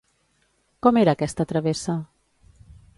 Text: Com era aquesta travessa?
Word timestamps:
Com 0.87 0.99
era 1.03 1.15
aquesta 1.15 1.47
travessa? 1.55 1.99